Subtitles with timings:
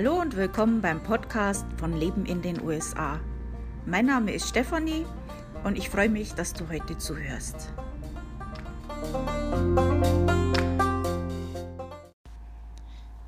[0.00, 3.18] Hallo und willkommen beim Podcast von Leben in den USA.
[3.84, 5.04] Mein Name ist Stefanie
[5.64, 7.72] und ich freue mich, dass du heute zuhörst.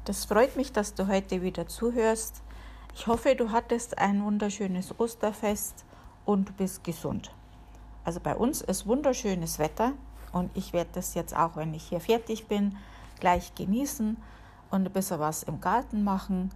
[0.04, 2.41] Das freut mich, dass du heute wieder zuhörst.
[2.95, 5.84] Ich hoffe, du hattest ein wunderschönes Osterfest
[6.25, 7.34] und du bist gesund.
[8.05, 9.95] Also bei uns ist wunderschönes Wetter
[10.30, 12.77] und ich werde das jetzt auch, wenn ich hier fertig bin,
[13.18, 14.16] gleich genießen
[14.71, 16.51] und ein bisschen was im Garten machen.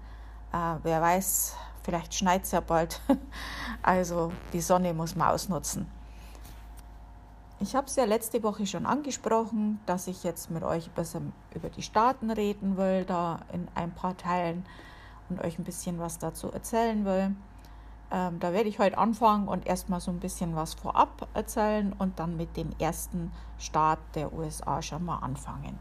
[0.53, 3.01] Äh, wer weiß, vielleicht schneit es ja bald.
[3.83, 5.87] also die Sonne muss man ausnutzen.
[7.61, 11.33] Ich habe es ja letzte Woche schon angesprochen, dass ich jetzt mit euch ein bisschen
[11.55, 14.67] über die Staaten reden will, da in ein paar Teilen
[15.29, 17.35] und euch ein bisschen was dazu erzählen will.
[18.11, 22.19] Ähm, da werde ich heute anfangen und erstmal so ein bisschen was vorab erzählen und
[22.19, 25.79] dann mit dem ersten Staat der USA schon mal anfangen.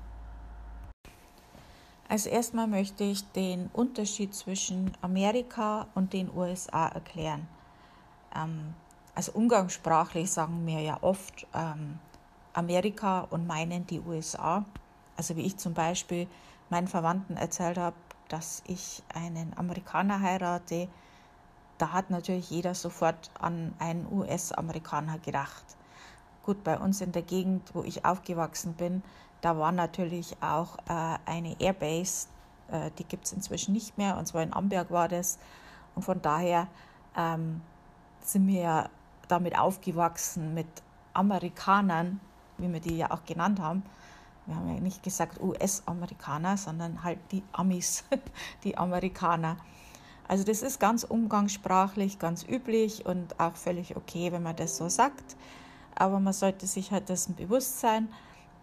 [2.14, 7.48] Als erstmal möchte ich den Unterschied zwischen Amerika und den USA erklären.
[8.36, 8.76] Ähm,
[9.16, 11.98] also umgangssprachlich sagen wir ja oft ähm,
[12.54, 14.64] Amerika und meinen die USA.
[15.18, 16.28] Also wie ich zum Beispiel
[16.70, 17.96] meinen Verwandten erzählt habe,
[18.28, 20.90] dass ich einen Amerikaner heirate,
[21.80, 25.64] da hat natürlich jeder sofort an einen US-Amerikaner gedacht.
[26.44, 29.02] Gut, bei uns in der Gegend, wo ich aufgewachsen bin,
[29.42, 32.28] da war natürlich auch äh, eine Airbase,
[32.70, 35.40] äh, die gibt es inzwischen nicht mehr, und zwar in Amberg war das.
[35.96, 36.68] Und von daher
[37.16, 37.62] ähm,
[38.22, 38.90] sind wir
[39.28, 40.68] damit aufgewachsen mit
[41.14, 42.20] Amerikanern,
[42.58, 43.84] wie wir die ja auch genannt haben.
[44.46, 48.04] Wir haben ja nicht gesagt US-Amerikaner, sondern halt die Amis,
[48.64, 49.58] die Amerikaner.
[50.28, 54.90] Also das ist ganz umgangssprachlich, ganz üblich und auch völlig okay, wenn man das so
[54.90, 55.36] sagt.
[55.96, 58.10] Aber man sollte sich halt dessen bewusst sein,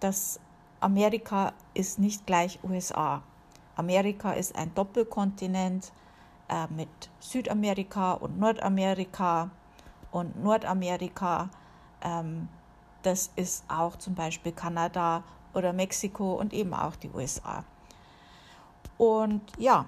[0.01, 0.41] dass
[0.81, 3.23] Amerika ist nicht gleich USA.
[3.77, 5.93] Amerika ist ein Doppelkontinent
[6.49, 6.89] äh, mit
[7.21, 9.51] Südamerika und Nordamerika.
[10.11, 11.49] Und Nordamerika,
[12.03, 12.49] ähm,
[13.03, 15.23] das ist auch zum Beispiel Kanada
[15.55, 17.65] oder Mexiko und eben auch die USA.
[18.99, 19.87] Und ja,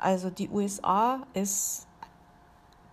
[0.00, 1.85] also die USA ist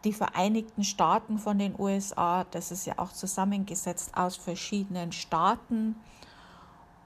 [0.03, 2.45] die Vereinigten Staaten von den USA.
[2.51, 5.95] Das ist ja auch zusammengesetzt aus verschiedenen Staaten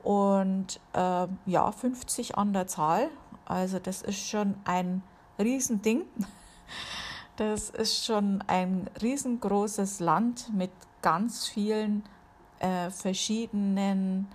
[0.04, 3.10] und äh, ja, 50 an der Zahl.
[3.46, 5.04] Also das ist schon ein
[5.40, 6.04] Riesending.
[7.38, 10.72] Das ist schon ein riesengroßes Land mit
[11.04, 12.04] ganz vielen
[12.58, 14.28] äh, verschiedenen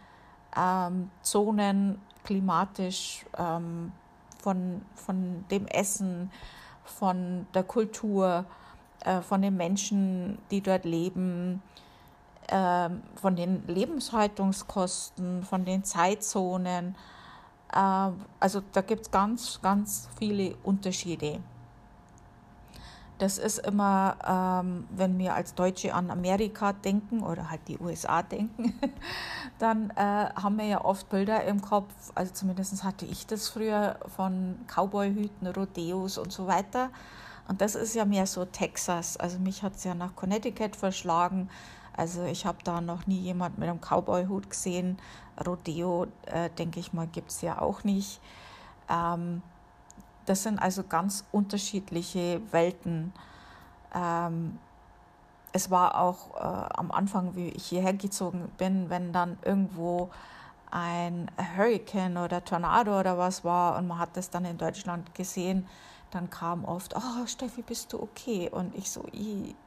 [0.56, 3.90] ähm, Zonen klimatisch ähm,
[4.40, 6.30] von, von dem Essen,
[6.84, 8.44] von der Kultur,
[9.04, 11.62] äh, von den Menschen, die dort leben,
[12.48, 16.96] ähm, von den Lebenshaltungskosten, von den Zeitzonen.
[17.74, 21.40] Ähm, also da gibt es ganz, ganz viele Unterschiede.
[23.22, 28.20] Das ist immer, ähm, wenn wir als Deutsche an Amerika denken oder halt die USA
[28.20, 28.74] denken,
[29.60, 33.94] dann äh, haben wir ja oft Bilder im Kopf, also zumindest hatte ich das früher
[34.16, 36.90] von Cowboyhüten, Rodeos und so weiter.
[37.46, 39.16] Und das ist ja mehr so Texas.
[39.16, 41.48] Also mich hat es ja nach Connecticut verschlagen.
[41.96, 44.98] Also ich habe da noch nie jemand mit einem Cowboy-Hut gesehen.
[45.46, 48.20] Rodeo, äh, denke ich mal, gibt es ja auch nicht.
[48.90, 49.42] Ähm,
[50.26, 53.12] das sind also ganz unterschiedliche Welten.
[53.94, 54.58] Ähm,
[55.52, 60.10] es war auch äh, am Anfang, wie ich hierher gezogen bin, wenn dann irgendwo
[60.70, 65.68] ein Hurricane oder Tornado oder was war und man hat das dann in Deutschland gesehen,
[66.10, 68.48] dann kam oft, oh Steffi, bist du okay?
[68.50, 69.04] Und ich so,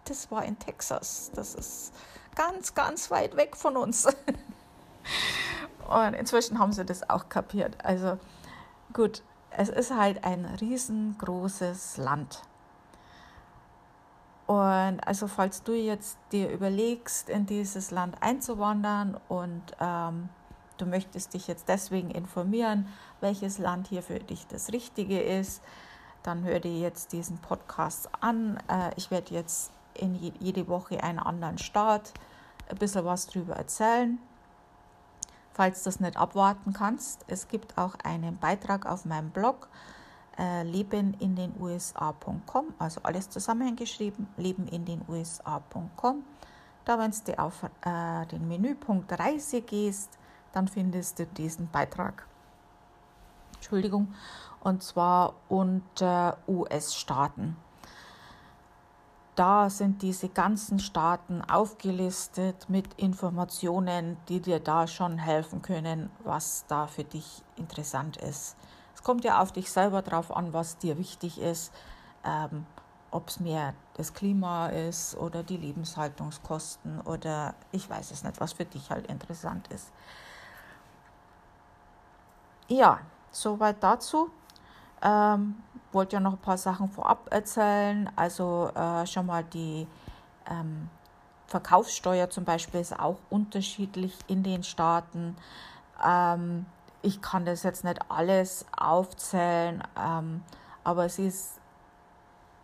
[0.06, 1.94] das war in Texas, das ist
[2.36, 4.08] ganz, ganz weit weg von uns.
[5.88, 7.78] und inzwischen haben sie das auch kapiert.
[7.84, 8.18] Also
[8.94, 9.24] gut,
[9.58, 12.42] es ist halt ein riesengroßes Land.
[14.48, 20.30] Und also falls du jetzt dir überlegst, in dieses Land einzuwandern und ähm,
[20.78, 22.88] du möchtest dich jetzt deswegen informieren,
[23.22, 25.64] welches Land hier für dich das Richtige ist,
[26.22, 28.58] dann hör dir jetzt diesen Podcast an.
[28.68, 32.14] Äh, ich werde jetzt in jede Woche einen anderen Staat
[32.70, 34.20] ein bisschen was drüber erzählen.
[35.56, 39.70] Falls du das nicht abwarten kannst, es gibt auch einen Beitrag auf meinem Blog
[40.38, 46.24] äh, lebenindenusa.com, also alles zusammengeschrieben, lebenindenusa.com.
[46.84, 50.10] Da, wenn du auf äh, den Menüpunkt Reise gehst,
[50.52, 52.28] dann findest du diesen Beitrag.
[53.54, 54.14] Entschuldigung,
[54.60, 57.56] und zwar unter US-Staaten.
[59.36, 66.66] Da sind diese ganzen Staaten aufgelistet mit Informationen, die dir da schon helfen können, was
[66.68, 68.56] da für dich interessant ist.
[68.94, 71.74] Es kommt ja auf dich selber drauf an, was dir wichtig ist.
[72.24, 72.66] Ähm,
[73.12, 78.54] ob es mehr das Klima ist oder die Lebenshaltungskosten oder ich weiß es nicht, was
[78.54, 79.92] für dich halt interessant ist.
[82.68, 83.00] Ja,
[83.32, 84.30] soweit dazu.
[85.02, 85.56] Ähm,
[85.96, 88.10] wollte ja noch ein paar Sachen vorab erzählen.
[88.16, 89.88] Also äh, schon mal die
[90.48, 90.90] ähm,
[91.48, 95.36] Verkaufssteuer zum Beispiel ist auch unterschiedlich in den Staaten.
[96.06, 96.68] Ähm,
[97.02, 100.44] ich kann das jetzt nicht alles aufzählen, ähm,
[100.84, 101.60] aber es ist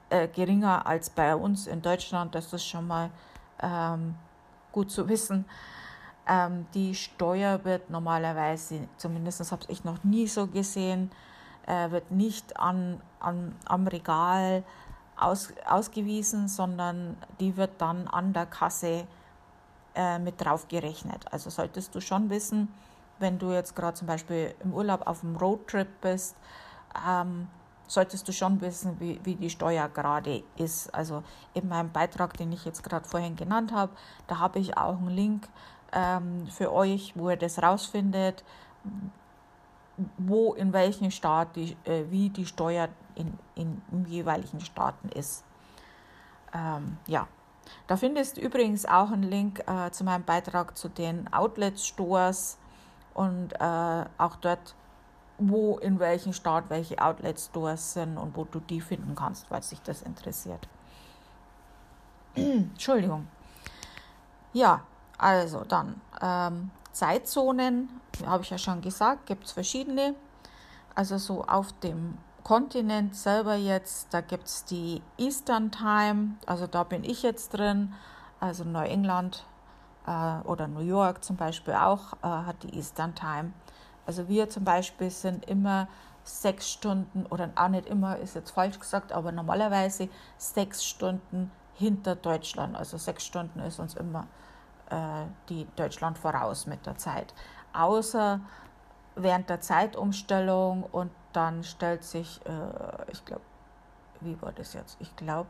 [0.10, 2.36] äh, geringer als bei uns in Deutschland.
[2.36, 3.10] Das ist schon mal
[3.62, 4.16] ähm,
[4.72, 5.46] gut zu wissen.
[6.28, 11.12] Ähm, die Steuer wird normalerweise, zumindest habe ich noch nie so gesehen,
[11.68, 14.64] äh, wird nicht an, an, am Regal
[15.18, 19.06] aus, ausgewiesen, sondern die wird dann an der Kasse
[19.96, 21.26] äh, mit drauf gerechnet.
[21.32, 22.70] Also solltest du schon wissen,
[23.20, 26.36] wenn du jetzt gerade zum Beispiel im Urlaub auf dem Roadtrip bist,
[27.08, 27.48] ähm,
[27.88, 30.94] solltest du schon wissen, wie, wie die Steuer gerade ist.
[30.96, 31.24] Also
[31.54, 33.92] in meinem Beitrag, den ich jetzt gerade vorhin genannt habe,
[34.28, 35.50] da habe ich auch einen Link
[35.92, 38.44] ähm, für euch, wo ihr das rausfindet,
[40.18, 45.44] wo in welchem Staat die, äh, wie die Steuer in, in, in jeweiligen Staaten ist.
[46.54, 47.28] Ähm, ja.
[47.88, 52.58] Da findest du übrigens auch einen Link äh, zu meinem Beitrag zu den Outlet-Stores
[53.14, 54.76] und äh, auch dort
[55.42, 59.82] wo in welchem Staat welche Outlet-Stores sind und wo du die finden kannst, weil sich
[59.82, 60.68] das interessiert.
[62.36, 63.28] Entschuldigung.
[64.54, 64.82] Ja,
[65.18, 67.90] also dann ähm, Zeitzonen,
[68.26, 70.16] habe ich ja schon gesagt, gibt es verschiedene.
[70.96, 76.84] Also so auf dem Kontinent selber jetzt, da gibt es die Eastern Time, also da
[76.84, 77.94] bin ich jetzt drin,
[78.40, 79.46] also Neuengland
[80.08, 83.54] äh, oder New York zum Beispiel auch äh, hat die Eastern Time.
[84.06, 85.88] Also wir zum Beispiel sind immer
[86.24, 92.16] sechs Stunden oder auch nicht immer, ist jetzt falsch gesagt, aber normalerweise sechs Stunden hinter
[92.16, 92.76] Deutschland.
[92.76, 94.28] Also sechs Stunden ist uns immer
[95.50, 97.34] die Deutschland voraus mit der Zeit.
[97.74, 98.42] Außer
[99.16, 103.42] während der Zeitumstellung und dann stellt sich, äh, ich glaube,
[104.20, 104.98] wie war das jetzt?
[105.00, 105.50] Ich glaube,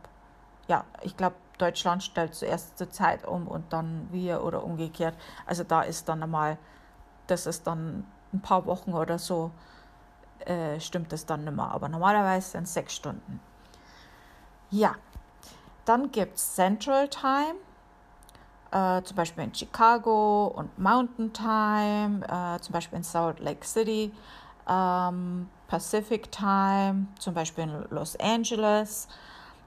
[0.68, 5.16] ja, ich glaube, Deutschland stellt zuerst zur Zeit um und dann wir oder umgekehrt.
[5.46, 6.58] Also da ist dann einmal,
[7.28, 9.52] das ist dann ein paar Wochen oder so
[10.46, 11.70] äh, stimmt es dann nicht mehr.
[11.70, 13.40] Aber normalerweise sind es sechs Stunden.
[14.70, 14.96] Ja,
[15.86, 17.56] dann gibt es Central Time,
[18.72, 24.12] äh, zum Beispiel in Chicago und Mountain Time, äh, zum Beispiel in Salt Lake City,
[24.68, 29.08] ähm, Pacific Time, zum Beispiel in Los Angeles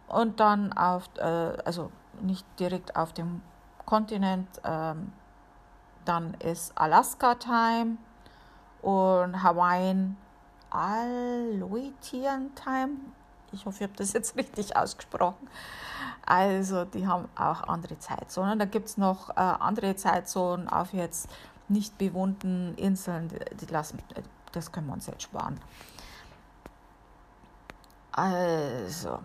[0.09, 1.23] und dann auf, äh,
[1.65, 1.91] also
[2.21, 3.43] nicht direkt auf dem
[3.85, 5.12] Kontinent, ähm,
[6.05, 7.97] dann ist Alaska Time
[8.83, 10.17] und Hawaiian
[10.71, 12.97] Aloitian Time.
[13.55, 15.49] Ich hoffe, ich habe das jetzt richtig ausgesprochen.
[16.27, 18.59] Also, die haben auch andere Zeitzonen.
[18.59, 21.29] Da gibt es noch äh, andere Zeitzonen auf jetzt
[21.69, 23.29] nicht bewohnten Inseln.
[23.29, 23.99] Die, die lassen,
[24.53, 25.61] das können wir uns jetzt sparen.
[28.12, 29.19] Also,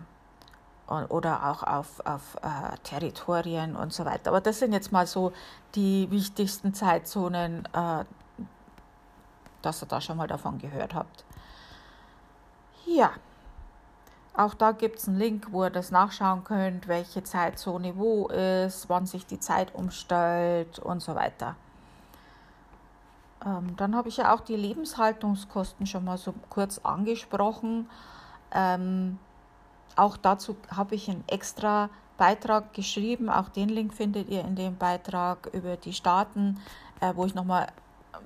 [1.08, 4.30] oder auch auf, auf äh, Territorien und so weiter.
[4.30, 5.32] Aber das sind jetzt mal so
[5.74, 8.04] die wichtigsten Zeitzonen, äh,
[9.62, 11.24] dass ihr da schon mal davon gehört habt.
[12.86, 13.12] Ja,
[14.34, 18.88] auch da gibt es einen Link, wo ihr das nachschauen könnt, welche Zeitzone wo ist,
[18.88, 21.56] wann sich die Zeit umstellt und so weiter.
[23.44, 27.88] Ähm, dann habe ich ja auch die Lebenshaltungskosten schon mal so kurz angesprochen.
[28.52, 29.18] Ähm,
[29.96, 33.30] auch dazu habe ich einen extra Beitrag geschrieben.
[33.30, 36.60] Auch den Link findet ihr in dem Beitrag über die Staaten,
[37.00, 37.66] äh, wo ich nochmal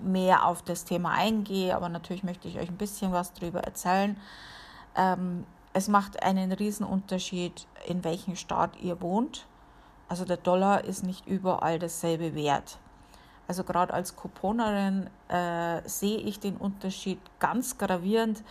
[0.03, 4.17] mehr auf das Thema eingehe, aber natürlich möchte ich euch ein bisschen was darüber erzählen.
[4.97, 9.47] Ähm, es macht einen riesen Unterschied, in welchem Staat ihr wohnt.
[10.09, 12.79] Also der Dollar ist nicht überall dasselbe wert.
[13.49, 18.43] Also gerade als Couponerin äh, sehe ich den Unterschied ganz gravierend,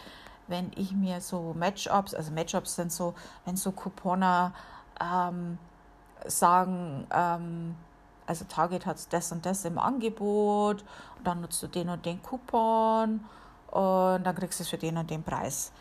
[0.48, 3.14] wenn ich mir so Matchups, also Matchups sind so,
[3.46, 4.54] wenn so Couponer
[5.02, 5.58] ähm,
[6.26, 7.76] sagen, ähm,
[8.28, 10.84] also Target hat das und das im Angebot
[11.18, 13.24] und dann nutzt du den und den Coupon
[13.72, 15.72] und dann kriegst du es für den und den Preis.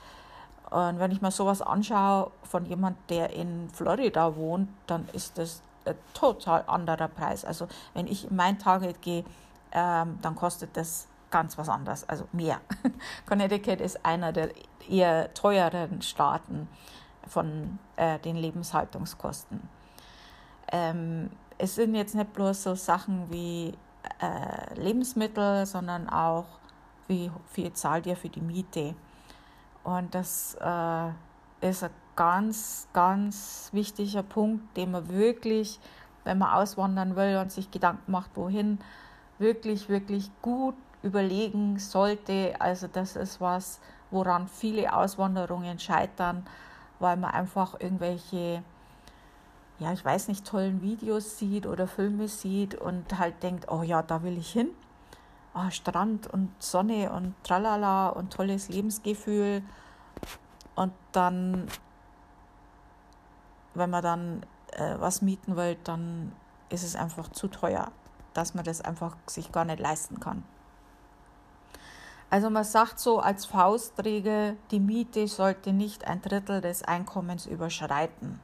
[0.72, 5.62] Und wenn ich mir sowas anschaue von jemand, der in Florida wohnt, dann ist das
[5.84, 7.44] ein total anderer Preis.
[7.44, 9.24] Also wenn ich in mein Target gehe,
[9.72, 12.60] ähm, dann kostet das ganz was anderes, also mehr.
[13.26, 14.50] Connecticut ist einer der
[14.88, 16.68] eher teureren Staaten
[17.26, 19.68] von äh, den Lebenshaltungskosten.
[20.70, 23.74] Ähm, es sind jetzt nicht bloß so Sachen wie
[24.20, 26.46] äh, Lebensmittel, sondern auch,
[27.08, 28.94] wie viel zahlt ihr für die Miete.
[29.84, 31.08] Und das äh,
[31.68, 35.80] ist ein ganz, ganz wichtiger Punkt, den man wirklich,
[36.24, 38.78] wenn man auswandern will und sich Gedanken macht, wohin,
[39.38, 42.54] wirklich, wirklich gut überlegen sollte.
[42.60, 46.46] Also das ist was, woran viele Auswanderungen scheitern,
[47.00, 48.62] weil man einfach irgendwelche,
[49.78, 54.02] ja, ich weiß nicht, tollen Videos sieht oder Filme sieht und halt denkt, oh ja,
[54.02, 54.68] da will ich hin.
[55.54, 59.62] Oh, Strand und Sonne und tralala und tolles Lebensgefühl.
[60.74, 61.68] Und dann,
[63.74, 66.32] wenn man dann äh, was mieten will, dann
[66.70, 67.92] ist es einfach zu teuer,
[68.32, 70.42] dass man das einfach sich gar nicht leisten kann.
[72.30, 78.40] Also man sagt so als Faustregel, die Miete sollte nicht ein Drittel des Einkommens überschreiten.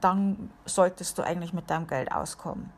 [0.00, 2.72] Dann solltest du eigentlich mit deinem Geld auskommen.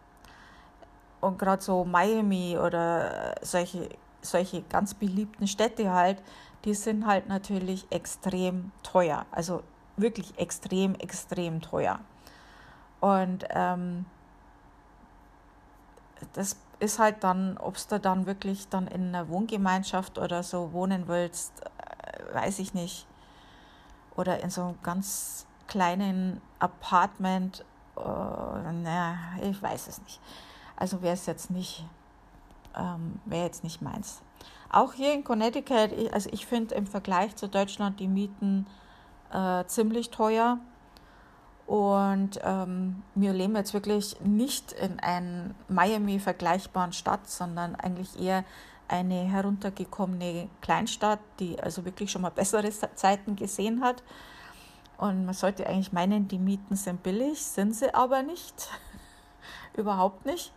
[1.24, 3.88] Und gerade so Miami oder solche,
[4.20, 6.22] solche ganz beliebten Städte halt,
[6.64, 9.24] die sind halt natürlich extrem teuer.
[9.30, 9.62] Also
[9.96, 12.00] wirklich extrem, extrem teuer.
[13.00, 14.04] Und ähm,
[16.34, 21.08] das ist halt dann, ob du dann wirklich dann in einer Wohngemeinschaft oder so wohnen
[21.08, 23.06] willst, äh, weiß ich nicht.
[24.16, 27.64] Oder in so einem ganz kleinen Apartment,
[27.96, 30.20] äh, naja, ich weiß es nicht.
[30.76, 31.86] Also wäre es jetzt nicht,
[32.76, 34.22] ähm, wäre jetzt nicht meins.
[34.70, 38.66] Auch hier in Connecticut, also ich finde im Vergleich zu Deutschland die Mieten
[39.32, 40.58] äh, ziemlich teuer.
[41.66, 48.44] Und ähm, wir leben jetzt wirklich nicht in einer Miami vergleichbaren Stadt, sondern eigentlich eher
[48.88, 54.02] eine heruntergekommene Kleinstadt, die also wirklich schon mal bessere Zeiten gesehen hat.
[54.98, 58.68] Und man sollte eigentlich meinen, die Mieten sind billig, sind sie aber nicht.
[59.76, 60.52] Überhaupt nicht.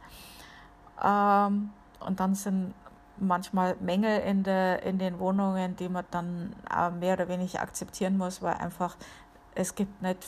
[1.04, 2.74] Ähm, und dann sind
[3.18, 6.56] manchmal Mängel in, der, in den Wohnungen, die man dann
[7.00, 8.96] mehr oder weniger akzeptieren muss, weil einfach
[9.56, 10.20] es gibt nicht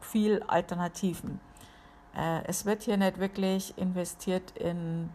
[0.00, 1.40] viel Alternativen.
[2.16, 5.10] Äh, es wird hier nicht wirklich investiert in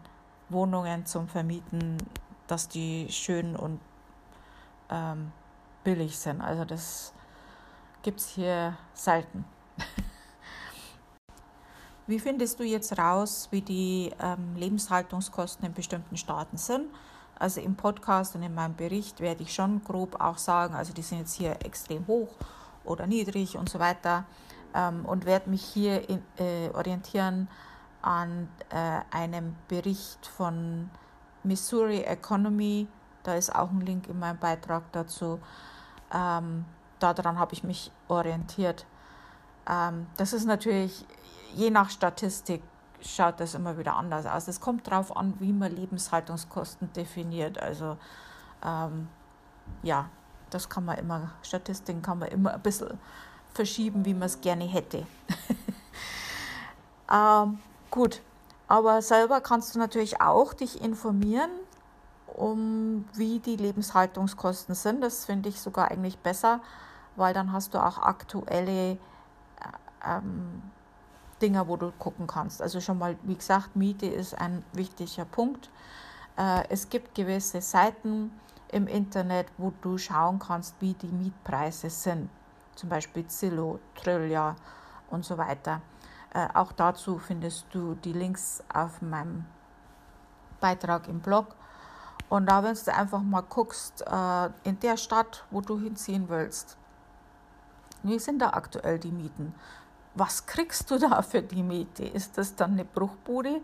[0.48, 1.98] Wohnungen zum Vermieten,
[2.46, 3.80] dass die schön und
[4.90, 5.32] ähm,
[5.82, 6.40] billig sind.
[6.40, 7.12] Also das
[8.02, 9.44] gibt es hier selten.
[12.06, 16.86] Wie findest du jetzt raus, wie die ähm, Lebenshaltungskosten in bestimmten Staaten sind?
[17.38, 21.02] Also im Podcast und in meinem Bericht werde ich schon grob auch sagen, also die
[21.02, 22.28] sind jetzt hier extrem hoch
[22.84, 24.24] oder niedrig und so weiter
[24.74, 27.48] ähm, und werde mich hier in, äh, orientieren
[28.02, 30.90] an äh, einem Bericht von
[31.42, 32.86] Missouri Economy.
[33.22, 35.40] Da ist auch ein Link in meinem Beitrag dazu.
[36.12, 36.66] Ähm,
[36.98, 38.84] daran habe ich mich orientiert.
[39.68, 41.06] Ähm, das ist natürlich,
[41.54, 42.62] je nach Statistik
[43.00, 44.48] schaut das immer wieder anders aus.
[44.48, 47.58] Es kommt darauf an, wie man Lebenshaltungskosten definiert.
[47.58, 47.96] Also
[48.64, 49.08] ähm,
[49.82, 50.08] ja,
[50.50, 52.98] das kann man immer, Statistiken kann man immer ein bisschen
[53.52, 55.06] verschieben, wie man es gerne hätte.
[57.12, 57.58] ähm,
[57.90, 58.20] gut,
[58.68, 61.50] aber selber kannst du natürlich auch dich informieren,
[62.26, 65.02] um wie die Lebenshaltungskosten sind.
[65.02, 66.60] Das finde ich sogar eigentlich besser,
[67.16, 68.96] weil dann hast du auch aktuelle äh,
[70.04, 70.62] ähm,
[71.44, 72.62] Dinge, wo du gucken kannst.
[72.62, 75.70] Also schon mal, wie gesagt, Miete ist ein wichtiger Punkt.
[76.36, 78.32] Äh, es gibt gewisse Seiten
[78.72, 82.30] im Internet, wo du schauen kannst, wie die Mietpreise sind
[82.74, 84.56] zum Beispiel Zillow, Trillia
[85.10, 85.80] und so weiter.
[86.32, 89.46] Äh, auch dazu findest du die Links auf meinem
[90.60, 91.54] Beitrag im Blog.
[92.28, 96.76] Und da, wenn du einfach mal guckst, äh, in der Stadt, wo du hinziehen willst,
[98.02, 99.54] wie sind da aktuell die Mieten?
[100.14, 102.04] Was kriegst du da für die Miete?
[102.04, 103.60] Ist das dann eine Bruchbude?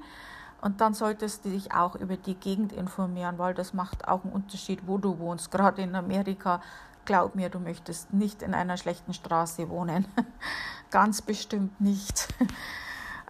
[0.61, 4.33] Und dann solltest du dich auch über die Gegend informieren, weil das macht auch einen
[4.33, 5.51] Unterschied, wo du wohnst.
[5.51, 6.61] Gerade in Amerika
[7.05, 10.07] glaub mir, du möchtest nicht in einer schlechten Straße wohnen.
[10.91, 12.29] Ganz bestimmt nicht.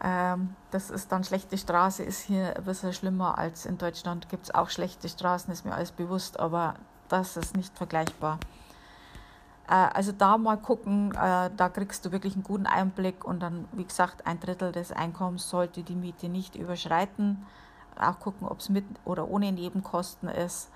[0.03, 4.31] Ähm, das ist dann schlechte Straße, ist hier ein bisschen schlimmer als in Deutschland.
[4.31, 6.77] Gibt es auch schlechte Straßen, ist mir alles bewusst, aber
[7.11, 8.39] das ist nicht vergleichbar.
[9.71, 13.69] Äh, also da mal gucken, äh, da kriegst du wirklich einen guten Einblick und dann,
[13.73, 17.47] wie gesagt, ein Drittel des Einkommens sollte die Miete nicht überschreiten.
[17.99, 20.71] Auch gucken, ob es mit oder ohne Nebenkosten ist.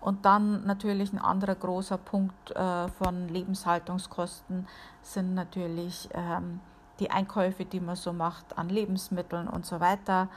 [0.00, 4.66] Und dann natürlich ein anderer großer Punkt äh, von Lebenshaltungskosten
[5.02, 6.60] sind natürlich ähm,
[6.98, 10.28] die Einkäufe, die man so macht an Lebensmitteln und so weiter.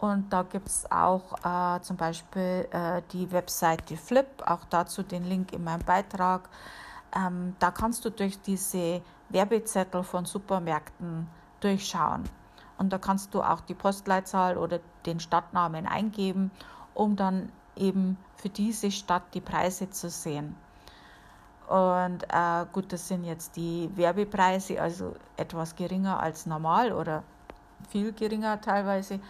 [0.00, 5.24] Und da gibt es auch äh, zum Beispiel äh, die Webseite Flip, auch dazu den
[5.24, 6.48] Link in meinem Beitrag.
[7.14, 11.28] Ähm, da kannst du durch diese Werbezettel von Supermärkten
[11.60, 12.24] durchschauen.
[12.78, 16.50] Und da kannst du auch die Postleitzahl oder den Stadtnamen eingeben,
[16.94, 20.56] um dann eben für diese Stadt die Preise zu sehen.
[21.68, 27.24] Und äh, gut, das sind jetzt die Werbepreise, also etwas geringer als normal oder
[27.88, 29.20] viel geringer teilweise.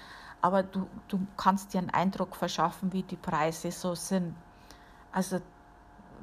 [0.43, 4.37] Aber du, du kannst dir einen Eindruck verschaffen, wie die Preise so sind.
[5.13, 5.41] Also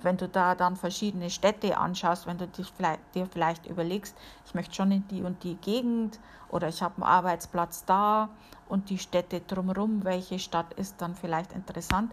[0.01, 4.53] wenn du da dann verschiedene Städte anschaust, wenn du dich vielleicht, dir vielleicht überlegst, ich
[4.53, 6.19] möchte schon in die und die Gegend
[6.49, 8.29] oder ich habe einen Arbeitsplatz da
[8.67, 12.11] und die Städte drumherum, welche Stadt ist dann vielleicht interessant.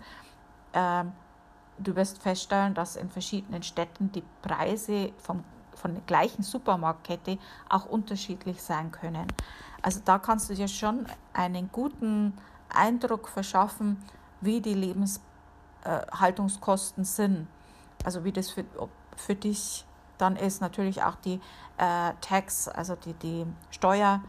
[0.73, 1.13] Ähm,
[1.79, 5.45] du wirst feststellen, dass in verschiedenen Städten die Preise vom,
[5.75, 9.27] von der gleichen Supermarktkette auch unterschiedlich sein können.
[9.83, 12.35] Also da kannst du dir schon einen guten
[12.69, 13.97] Eindruck verschaffen,
[14.41, 17.49] wie die Lebenshaltungskosten sind.
[18.05, 18.65] Also wie das für,
[19.17, 19.85] für dich
[20.19, 20.61] dann ist.
[20.61, 21.41] Natürlich auch die
[21.79, 24.23] äh, Tax, also die, die Steuer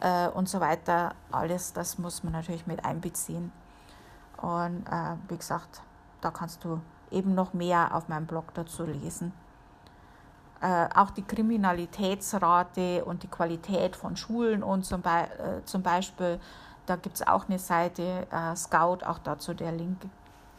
[0.00, 1.14] äh, und so weiter.
[1.32, 3.52] Alles, das muss man natürlich mit einbeziehen.
[4.36, 5.82] Und äh, wie gesagt,
[6.20, 9.32] da kannst du eben noch mehr auf meinem Blog dazu lesen.
[10.60, 16.38] Äh, auch die Kriminalitätsrate und die Qualität von Schulen und zum, Be äh, zum Beispiel,
[16.84, 20.02] da gibt es auch eine Seite, äh, Scout, auch dazu der Link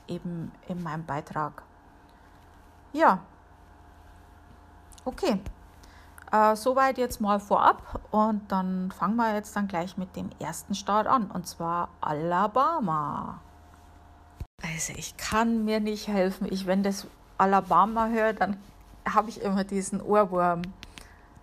[0.08, 1.64] eben in meinem Beitrag.
[2.94, 3.20] Ja,
[5.06, 5.40] okay.
[6.32, 10.76] Äh, soweit jetzt mal vorab und dann fangen wir jetzt dann gleich mit dem ersten
[10.76, 13.42] Staat an und zwar Alabama.
[14.64, 16.48] Also ich kann mir nicht helfen.
[16.50, 17.08] Ich, wenn das
[17.38, 18.58] Alabama höre, dann
[19.06, 20.62] habe ich immer diesen Ohrwurm.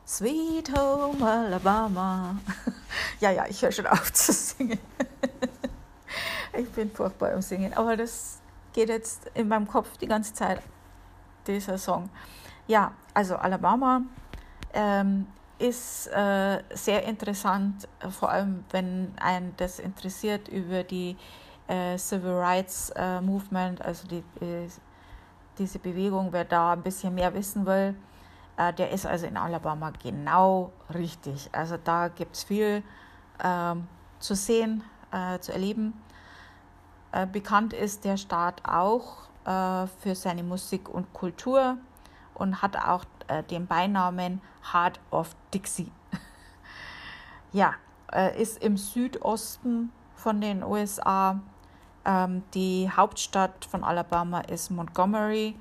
[0.06, 2.36] Sweet Home Alabama.
[3.20, 4.78] ja, ja, ich höre schon auf zu singen.
[6.54, 8.38] ich bin furchtbar im Singen, aber das
[8.72, 10.62] geht jetzt in meinem Kopf die ganze Zeit,
[11.48, 12.08] dieser Song.
[12.66, 14.02] Ja, also Alabama
[14.72, 15.26] ähm,
[15.58, 21.16] ist äh, sehr interessant, vor allem wenn einen das interessiert über die
[21.66, 24.68] äh, Civil Rights äh, Movement, also die, äh,
[25.58, 27.94] diese Bewegung, wer da ein bisschen mehr wissen will,
[28.56, 31.48] äh, der ist also in Alabama genau richtig.
[31.52, 32.82] Also da gibt es viel
[33.42, 35.94] ähm, zu sehen, äh, zu erleben.
[37.12, 41.78] Äh, bekannt ist der Staat auch für seine Musik und Kultur
[42.34, 43.04] und hat auch
[43.50, 45.90] den Beinamen Heart of Dixie.
[47.52, 47.74] ja,
[48.36, 51.40] ist im Südosten von den USA
[52.08, 55.54] ähm, die Hauptstadt von Alabama ist Montgomery.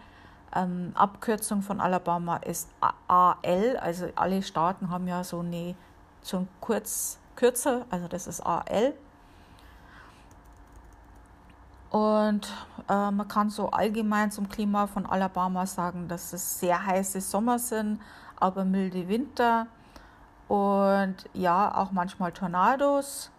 [0.56, 5.76] Ähm, Abkürzung von Alabama ist AL, also alle Staaten haben ja so eine
[6.22, 8.94] so kurz kürzer, also das ist AL.
[11.90, 12.52] Und
[12.90, 17.60] äh, man kann so allgemein zum Klima von Alabama sagen, dass es sehr heiße Sommer
[17.60, 18.02] sind,
[18.40, 19.68] aber milde Winter
[20.48, 23.32] und ja, auch manchmal Tornados.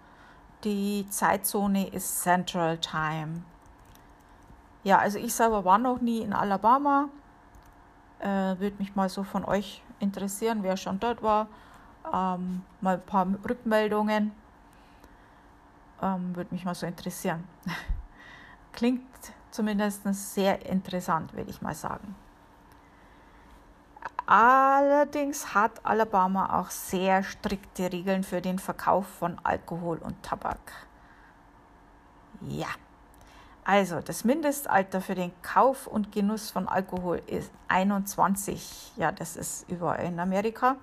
[0.64, 3.42] Die Zeitzone ist Central Time.
[4.84, 7.08] Ja, also ich selber war noch nie in Alabama.
[8.20, 11.48] Äh, Würde mich mal so von euch interessieren, wer schon dort war.
[12.12, 14.32] Ähm, mal ein paar Rückmeldungen.
[16.02, 17.44] Ähm, Würde mich mal so interessieren.
[18.78, 19.02] Klingt
[19.50, 22.14] zumindest sehr interessant, würde ich mal sagen.
[24.24, 30.60] Allerdings hat Alabama auch sehr strikte Regeln für den Verkauf von Alkohol und Tabak.
[32.42, 32.68] Ja,
[33.64, 38.92] also das Mindestalter für den Kauf und Genuss von Alkohol ist 21.
[38.94, 40.76] Ja, das ist überall in Amerika.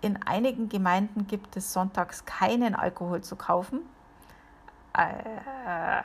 [0.00, 3.80] In einigen Gemeinden gibt es sonntags keinen Alkohol zu kaufen.
[4.96, 6.02] Äh,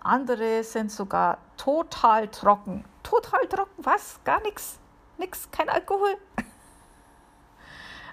[0.00, 2.84] andere sind sogar total trocken.
[3.02, 4.20] Total trocken, was?
[4.24, 4.78] Gar nichts?
[5.18, 6.16] Nix, kein Alkohol?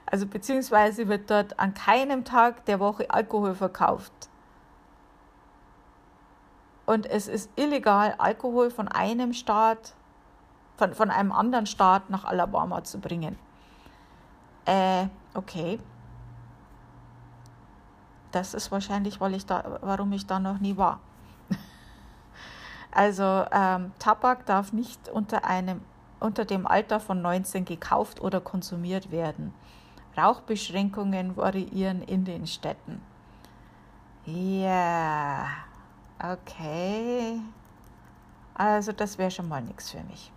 [0.06, 4.12] Also beziehungsweise wird dort an keinem Tag der Woche Alkohol verkauft.
[6.88, 9.94] Und es ist illegal, Alkohol von einem Staat,
[10.78, 13.38] von, von einem anderen Staat nach Alabama zu bringen.
[14.66, 15.80] Äh, okay.
[18.32, 21.00] Das ist wahrscheinlich, weil ich da, warum ich da noch nie war.
[22.92, 25.82] Also ähm, Tabak darf nicht unter, einem,
[26.20, 29.54] unter dem Alter von 19 gekauft oder konsumiert werden.
[30.18, 33.00] Rauchbeschränkungen variieren in den Städten.
[34.26, 35.46] Ja,
[36.18, 37.40] okay.
[38.56, 40.32] Also das wäre schon mal nichts für mich.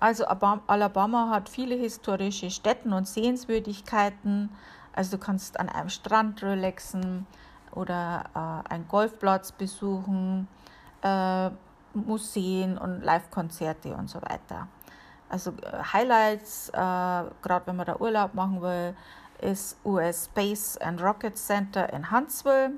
[0.00, 4.50] Also Alabama hat viele historische Städten und Sehenswürdigkeiten.
[4.94, 7.26] Also du kannst an einem Strand relaxen
[7.72, 10.48] oder äh, einen Golfplatz besuchen
[11.02, 11.50] äh,
[11.94, 14.68] Museen und Live-Konzerte und so weiter.
[15.28, 18.96] Also äh, Highlights, äh, gerade wenn man da Urlaub machen will,
[19.40, 22.72] ist US Space and Rocket Center in Huntsville.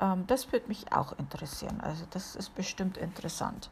[0.00, 1.80] Ähm, das würde mich auch interessieren.
[1.82, 3.70] Also das ist bestimmt interessant.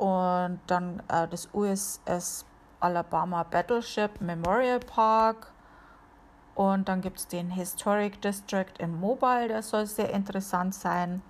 [0.00, 2.46] und dann äh, das USS
[2.80, 5.52] Alabama Battleship Memorial Park
[6.60, 11.22] und dann gibt es den Historic District in Mobile, der soll sehr interessant sein.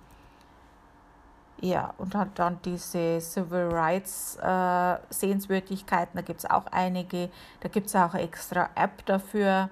[1.61, 7.29] Ja, und hat dann diese Civil Rights äh, Sehenswürdigkeiten, da gibt es auch einige.
[7.61, 9.69] Da gibt es auch eine extra App dafür.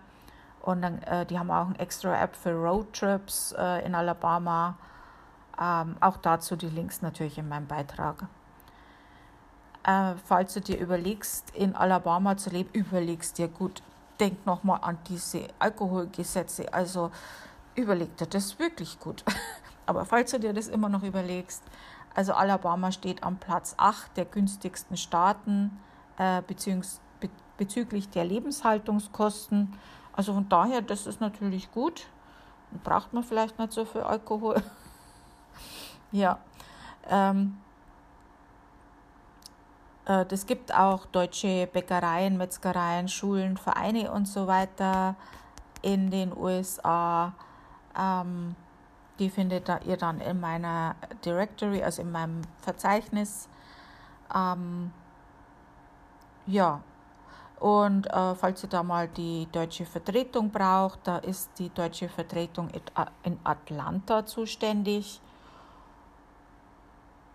[0.61, 4.77] Und dann, äh, die haben auch eine extra App für Roadtrips äh, in Alabama.
[5.61, 8.27] Ähm, auch dazu die Links natürlich in meinem Beitrag.
[9.83, 13.81] Äh, falls du dir überlegst, in Alabama zu leben, überlegst dir gut,
[14.19, 16.73] denk nochmal an diese Alkoholgesetze.
[16.73, 17.11] Also
[17.75, 19.23] überleg dir das wirklich gut.
[19.85, 21.63] Aber falls du dir das immer noch überlegst,
[22.15, 25.79] also Alabama steht am Platz 8 der günstigsten Staaten
[26.17, 26.41] äh,
[27.57, 29.73] bezüglich der Lebenshaltungskosten.
[30.13, 32.07] Also von daher, das ist natürlich gut.
[32.83, 34.61] Braucht man vielleicht nicht so viel Alkohol.
[36.11, 36.39] ja.
[37.09, 37.57] Ähm,
[40.09, 45.15] äh, das gibt auch deutsche Bäckereien, Metzgereien, Schulen, Vereine und so weiter
[45.81, 47.33] in den USA.
[47.97, 48.55] Ähm,
[49.19, 53.47] die findet ihr dann in meiner Directory, also in meinem Verzeichnis.
[54.35, 54.91] Ähm,
[56.47, 56.81] ja,
[57.59, 62.69] und äh, falls ihr da mal die deutsche Vertretung braucht, da ist die deutsche Vertretung
[63.23, 65.21] in Atlanta zuständig.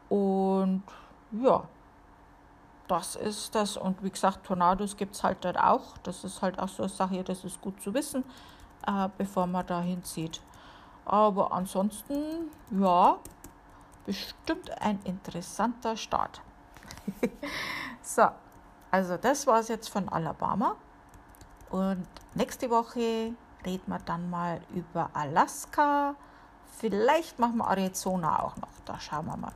[0.08, 0.82] Und
[1.32, 1.64] ja,
[2.88, 3.76] das ist das.
[3.76, 5.96] Und wie gesagt, Tornados gibt es halt dort auch.
[6.02, 8.24] Das ist halt auch so eine Sache, das ist gut zu wissen,
[8.86, 10.40] äh, bevor man da hinzieht.
[11.04, 13.18] Aber ansonsten, ja,
[14.06, 16.40] bestimmt ein interessanter Start.
[18.02, 18.28] so,
[18.90, 20.76] also das war es jetzt von Alabama.
[21.70, 26.14] Und nächste Woche reden wir dann mal über Alaska.
[26.78, 28.68] Vielleicht machen wir Arizona auch noch.
[28.84, 29.52] Da schauen wir mal.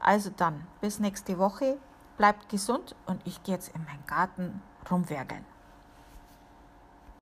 [0.00, 1.78] Also dann, bis nächste Woche.
[2.16, 5.44] Bleibt gesund und ich gehe jetzt in meinen Garten rumwerkeln.